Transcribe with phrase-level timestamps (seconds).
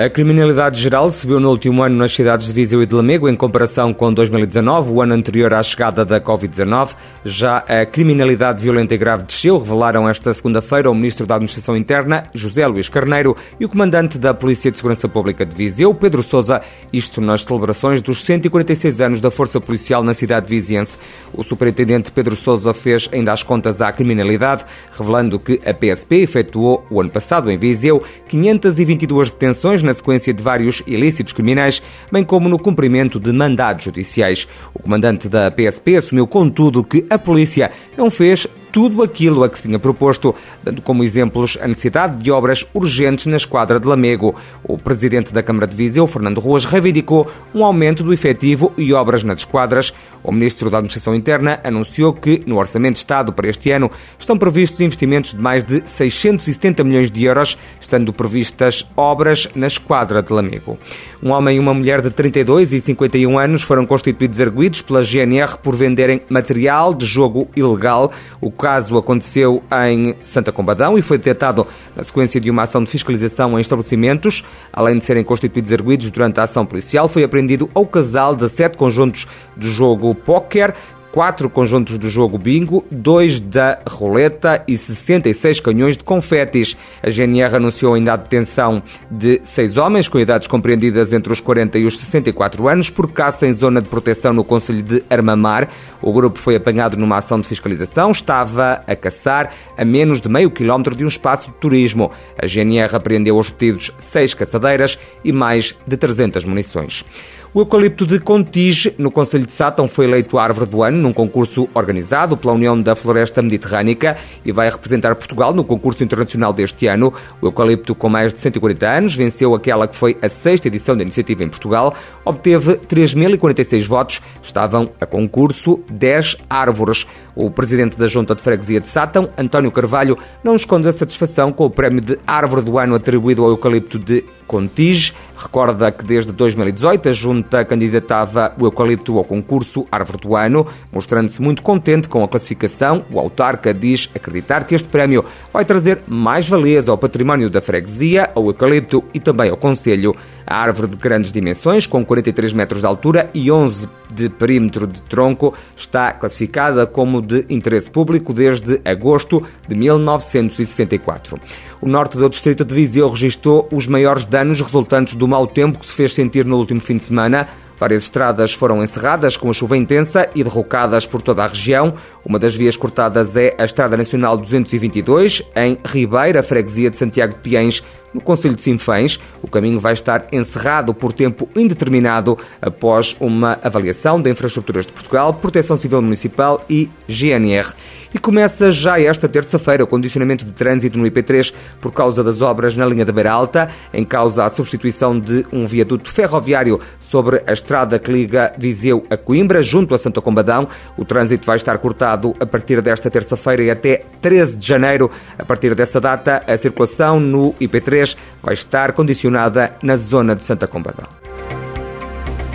[0.00, 3.36] A criminalidade geral subiu no último ano nas cidades de Viseu e de Lamego em
[3.36, 6.96] comparação com 2019, o ano anterior à chegada da Covid-19.
[7.22, 12.30] Já a criminalidade violenta e grave desceu, revelaram esta segunda-feira o Ministro da Administração Interna,
[12.32, 16.62] José Luís Carneiro, e o Comandante da Polícia de Segurança Pública de Viseu, Pedro Sousa,
[16.90, 20.96] isto nas celebrações dos 146 anos da Força Policial na cidade viziense.
[21.30, 24.64] O Superintendente Pedro Sousa fez ainda as contas à criminalidade,
[24.98, 30.42] revelando que a PSP efetuou, o ano passado em Viseu, 522 detenções na sequência de
[30.42, 34.46] vários ilícitos criminais, bem como no cumprimento de mandados judiciais.
[34.72, 39.58] O comandante da PSP assumiu, contudo, que a polícia não fez tudo aquilo a que
[39.58, 44.34] se tinha proposto, dando como exemplos a necessidade de obras urgentes na esquadra de Lamego.
[44.64, 49.24] O presidente da Câmara de Viseu, Fernando Ruas, reivindicou um aumento do efetivo e obras
[49.24, 49.92] nas esquadras.
[50.22, 54.36] O ministro da Administração Interna anunciou que, no Orçamento de Estado para este ano, estão
[54.36, 60.32] previstos investimentos de mais de 670 milhões de euros, estando previstas obras na esquadra de
[60.32, 60.78] Lamego.
[61.22, 65.58] Um homem e uma mulher de 32 e 51 anos foram constituídos arguídos pela GNR
[65.62, 68.12] por venderem material de jogo ilegal.
[68.40, 71.66] O caso aconteceu em Santa Combadão e foi detectado
[71.96, 74.44] na sequência de uma ação de fiscalização em estabelecimentos.
[74.70, 79.26] Além de serem constituídos arguídos durante a ação policial, foi apreendido ao casal 17 conjuntos
[79.56, 80.74] de jogo póquer
[81.12, 86.76] quatro conjuntos do jogo bingo, dois da roleta e 66 canhões de confetes.
[87.02, 91.78] A GNR anunciou ainda a detenção de seis homens com idades compreendidas entre os 40
[91.78, 95.68] e os 64 anos por caça em zona de proteção no Conselho de Armamar.
[96.00, 100.50] O grupo foi apanhado numa ação de fiscalização, estava a caçar a menos de meio
[100.50, 102.10] quilómetro de um espaço de turismo.
[102.40, 107.04] A GNR apreendeu aos detidos seis caçadeiras e mais de 300 munições.
[107.52, 111.68] O eucalipto de Contige, no Conselho de Sátão, foi eleito árvore do ano num concurso
[111.74, 117.12] organizado pela União da Floresta Mediterrânica e vai representar Portugal no concurso internacional deste ano.
[117.40, 121.02] O eucalipto, com mais de 140 anos, venceu aquela que foi a sexta edição da
[121.02, 121.94] iniciativa em Portugal,
[122.24, 127.06] obteve 3.046 votos, estavam a concurso 10 árvores.
[127.34, 131.64] O presidente da Junta de Freguesia de Sátão, António Carvalho, não esconde a satisfação com
[131.64, 135.12] o prémio de árvore do ano atribuído ao eucalipto de Contige.
[135.36, 141.40] Recorda que desde 2018 a Junta candidatava o eucalipto ao concurso Árvore do Ano, mostrando-se
[141.40, 143.04] muito contente com a classificação.
[143.12, 148.28] O autarca diz acreditar que este prémio vai trazer mais valias ao património da freguesia,
[148.34, 150.16] ao eucalipto e também ao Conselho.
[150.44, 155.00] A árvore de grandes dimensões, com 43 metros de altura e 11 de perímetro de
[155.02, 161.38] tronco, está classificada como de interesse público desde agosto de 1964.
[161.82, 165.86] O norte do distrito de Viseu registrou os maiores danos resultantes do mau tempo que
[165.86, 167.48] se fez sentir no último fim de semana.
[167.78, 171.94] Várias estradas foram encerradas com a chuva intensa e derrocadas por toda a região.
[172.22, 177.40] Uma das vias cortadas é a Estrada Nacional 222, em Ribeira, freguesia de Santiago de
[177.40, 179.18] Piens, no Conselho de Sinfãs.
[179.42, 185.34] O caminho vai estar encerrado por tempo indeterminado após uma avaliação de infraestruturas de Portugal,
[185.34, 187.72] Proteção Civil Municipal e GNR.
[188.12, 192.74] E começa já esta terça-feira o condicionamento de trânsito no IP3 por causa das obras
[192.74, 197.52] na linha da Beira Alta, em causa a substituição de um viaduto ferroviário sobre a
[197.52, 200.68] estrada que liga Viseu a Coimbra, junto a Santo Combadão.
[200.96, 205.10] O trânsito vai estar cortado a partir desta terça-feira e até 13 de janeiro.
[205.38, 207.99] A partir dessa data, a circulação no IP3
[208.42, 211.08] vai estar condicionada na zona de Santa Combadão.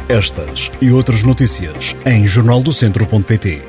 [0.08, 3.64] Estas e outras notícias em jornaldocentro.pt